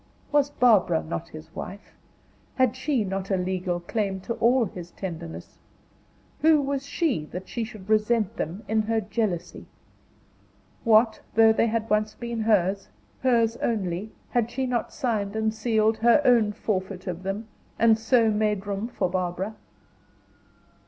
Was 0.31 0.49
Barbara 0.49 1.03
not 1.03 1.29
his 1.29 1.53
wife? 1.53 1.93
Had 2.55 2.75
she 2.75 3.03
not 3.03 3.29
a 3.29 3.37
legal 3.37 3.79
claim 3.79 4.19
to 4.21 4.33
all 4.33 4.65
his 4.65 4.89
tenderness? 4.89 5.59
Who 6.39 6.59
was 6.59 6.87
she 6.87 7.25
that 7.25 7.47
she 7.47 7.63
should 7.63 7.87
resent 7.87 8.35
them 8.35 8.63
in 8.67 8.81
her 8.81 8.99
jealousy? 8.99 9.67
What, 10.83 11.19
though 11.35 11.53
they 11.53 11.67
had 11.67 11.87
once 11.87 12.15
been 12.15 12.39
hers, 12.39 12.87
hers 13.21 13.57
only, 13.57 14.11
had 14.31 14.49
she 14.49 14.65
not 14.65 14.91
signed 14.91 15.35
and 15.35 15.53
sealed 15.53 15.97
her 15.97 16.19
own 16.25 16.51
forfeit 16.51 17.05
of 17.05 17.21
them, 17.21 17.47
and 17.77 17.95
so 17.95 18.31
made 18.31 18.65
room 18.65 18.87
for 18.87 19.07
Barbara? 19.07 19.53